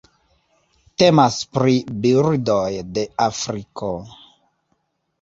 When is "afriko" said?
3.31-3.95